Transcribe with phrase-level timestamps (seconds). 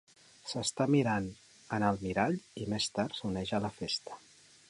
[0.51, 1.27] S'està mirant
[1.77, 4.19] en el mirall i més tard s'uneix a la festa.